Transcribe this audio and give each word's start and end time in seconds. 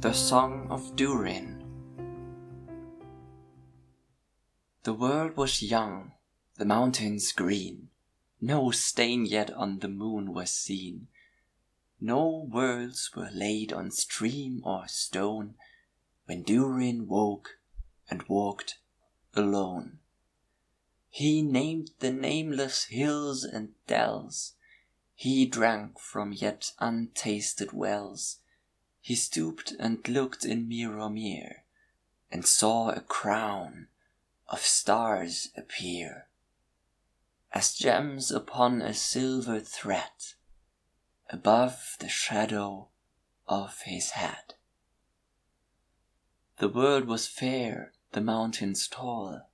The 0.00 0.14
Song 0.14 0.66
of 0.70 0.96
Durin. 0.96 1.62
The 4.82 4.94
world 4.94 5.36
was 5.36 5.60
young, 5.60 6.12
the 6.56 6.64
mountains 6.64 7.32
green, 7.32 7.90
No 8.40 8.70
stain 8.70 9.26
yet 9.26 9.50
on 9.50 9.80
the 9.80 9.88
moon 9.88 10.32
was 10.32 10.50
seen, 10.50 11.08
No 12.00 12.48
worlds 12.50 13.10
were 13.14 13.28
laid 13.30 13.74
on 13.74 13.90
stream 13.90 14.62
or 14.64 14.88
stone, 14.88 15.56
When 16.24 16.44
Durin 16.44 17.06
woke 17.06 17.58
and 18.08 18.22
walked 18.22 18.78
alone. 19.34 19.98
He 21.10 21.42
named 21.42 21.90
the 21.98 22.10
nameless 22.10 22.84
hills 22.84 23.44
and 23.44 23.74
dells, 23.86 24.54
He 25.14 25.44
drank 25.44 25.98
from 25.98 26.32
yet 26.32 26.72
untasted 26.78 27.74
wells, 27.74 28.38
He 29.00 29.14
stooped 29.14 29.72
and 29.78 30.06
looked 30.08 30.44
in 30.44 30.68
Mirrormere, 30.68 31.64
And 32.30 32.44
saw 32.46 32.90
a 32.90 33.00
crown 33.00 33.88
of 34.46 34.60
stars 34.60 35.50
appear, 35.56 36.28
As 37.52 37.74
gems 37.74 38.30
upon 38.30 38.82
a 38.82 38.92
silver 38.92 39.58
thread, 39.60 40.34
Above 41.30 41.96
the 42.00 42.08
shadow 42.08 42.88
of 43.46 43.82
his 43.82 44.10
head. 44.10 44.54
The 46.58 46.68
world 46.68 47.06
was 47.06 47.26
fair, 47.26 47.92
the 48.12 48.20
mountains 48.20 48.86
tall, 48.86 49.48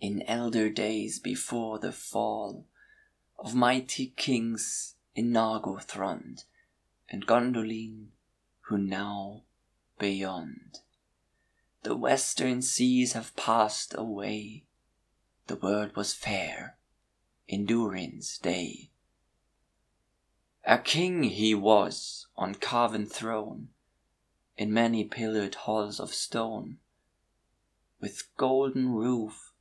In 0.00 0.22
elder 0.22 0.68
days 0.68 1.20
before 1.20 1.78
the 1.78 1.92
fall 1.92 2.66
Of 3.38 3.54
mighty 3.54 4.08
kings 4.16 4.96
in 5.14 5.30
Nargothrond, 5.30 6.44
And 7.08 7.26
Gondolin, 7.26 8.08
who 8.72 8.78
now 8.78 9.42
beyond. 9.98 10.78
The 11.82 11.94
western 11.94 12.62
seas 12.62 13.12
have 13.12 13.36
passed 13.36 13.94
away, 13.94 14.64
The 15.46 15.56
world 15.56 15.94
was 15.94 16.14
fair. 16.14 16.78
In 17.46 17.66
Durin's 17.66 18.38
day. 18.38 18.88
A 20.64 20.78
king 20.78 21.24
he 21.24 21.54
was 21.54 22.28
on 22.34 22.54
carven 22.54 23.04
throne, 23.04 23.68
In 24.56 24.72
many 24.72 25.04
pillared 25.04 25.56
halls 25.66 26.00
of 26.00 26.14
stone, 26.14 26.78
With 28.00 28.34
golden 28.38 28.94
roof 28.94 29.52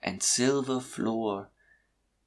and 0.00 0.22
silver 0.22 0.78
floor, 0.78 1.48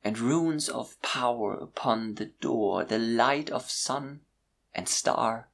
And 0.04 0.20
runes 0.20 0.68
of 0.68 1.02
power 1.02 1.54
upon 1.54 2.16
the 2.16 2.26
door, 2.26 2.84
The 2.84 3.00
light 3.00 3.50
of 3.50 3.72
sun 3.72 4.26
and 4.74 4.90
star 4.90 5.48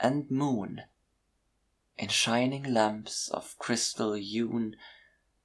and 0.00 0.30
moon, 0.30 0.82
In 1.98 2.08
shining 2.08 2.62
lamps 2.62 3.28
of 3.28 3.58
crystal 3.58 4.14
hewn, 4.14 4.76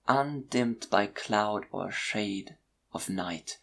Undimmed 0.07 0.87
by 0.89 1.07
cloud 1.07 1.65
or 1.71 1.91
shade 1.91 2.57
of 2.93 3.09
night, 3.09 3.59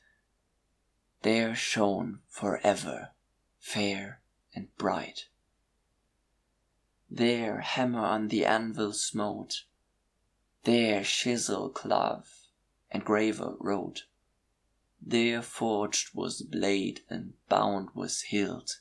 There 1.23 1.55
shone 1.55 2.21
forever 2.29 3.13
fair 3.59 4.21
and 4.55 4.77
bright. 4.77 5.29
There 7.09 7.61
hammer 7.61 8.05
on 8.05 8.29
the 8.29 8.45
anvil 8.45 8.93
smote, 8.93 9.65
There 10.65 11.05
chisel 11.05 11.71
clave 11.71 12.49
and 12.91 13.05
graver 13.05 13.55
wrote, 13.59 14.05
There 15.01 15.43
forged 15.43 16.15
was 16.15 16.43
blade 16.43 17.01
and 17.09 17.35
bound 17.49 17.91
was 17.95 18.23
hilt, 18.23 18.81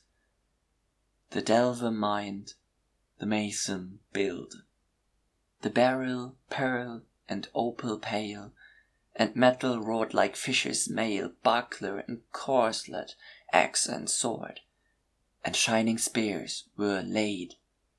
The 1.32 1.40
delver 1.40 1.90
mined, 1.90 2.52
the 3.18 3.24
mason 3.24 4.00
built, 4.12 4.56
The 5.62 5.70
beryl, 5.70 6.36
pearl, 6.50 7.04
and 7.26 7.48
opal 7.54 7.98
pale, 7.98 8.52
And 9.16 9.34
metal 9.34 9.80
wrought 9.80 10.12
like 10.12 10.36
fisher's 10.36 10.90
mail, 10.90 11.32
Buckler 11.42 12.00
and 12.00 12.20
corslet, 12.32 13.14
axe 13.50 13.86
and 13.86 14.10
sword, 14.10 14.60
And 15.42 15.56
shining 15.56 15.96
spears 15.96 16.68
were 16.76 17.00
laid 17.00 17.54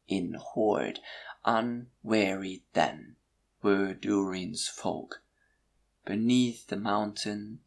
in 0.07 0.35
hoard. 0.35 0.99
Unwearied 1.43 2.61
then 2.73 3.15
were 3.63 3.95
Durin's 3.95 4.67
folk. 4.67 5.23
Beneath 6.05 6.67
the 6.67 6.77
mountain 6.77 7.61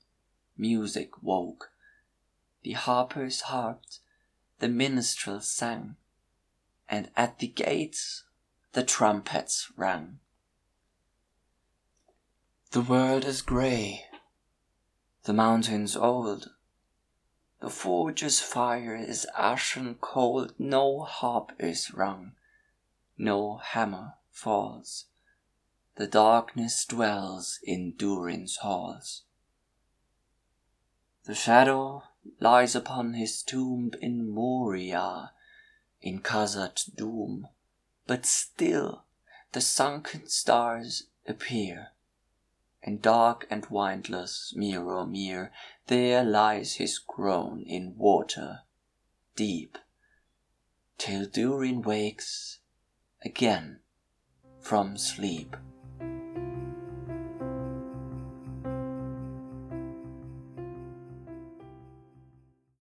music 0.56 1.21
woke. 1.21 1.72
The 2.62 2.72
harpers 2.75 3.41
harped, 3.41 3.99
the 4.59 4.69
minstrels 4.69 5.50
sang, 5.50 5.97
And 6.89 7.11
at 7.17 7.39
the 7.39 7.49
gates 7.49 8.25
the 8.72 8.84
trumpets 8.84 9.71
rang. 9.77 10.19
The 12.71 12.83
world 12.83 13.25
is 13.25 13.43
grey, 13.43 14.05
the 15.25 15.33
mountains 15.33 15.97
old, 15.97 16.50
The 17.61 17.71
forge's 17.71 18.41
fire 18.41 18.94
is 18.94 19.27
ashen 19.37 19.97
cold, 19.97 20.55
No 20.59 21.03
harp 21.03 21.53
is 21.59 21.93
rung, 21.93 22.33
no 23.17 23.56
hammer 23.56 24.15
falls, 24.31 25.06
The 25.97 26.06
darkness 26.06 26.84
dwells 26.84 27.59
in 27.62 27.93
Durin's 27.97 28.59
halls. 28.59 29.23
The 31.25 31.34
shadow 31.34 32.05
lies 32.41 32.75
upon 32.75 33.14
his 33.14 33.42
tomb 33.42 33.92
In 34.00 34.31
Moria, 34.31 35.32
in 36.00 36.20
Khazad-dûm, 36.20 37.48
But 38.06 38.26
still 38.26 39.04
the 39.53 39.60
sunken 39.60 40.28
stars 40.28 41.04
appear 41.26 41.88
and 42.82 43.03
dark 43.03 43.47
and 43.50 43.66
windless 43.66 44.54
Mirrormere, 44.56 45.50
there 45.88 46.25
lies 46.25 46.75
his 46.75 46.98
groan 46.98 47.62
in 47.62 47.97
water 47.97 48.60
deep, 49.34 49.76
till 50.97 51.26
Durin 51.26 51.82
wakes 51.82 52.60
again 53.25 53.81
from 54.60 54.97
sleep. 54.97 55.56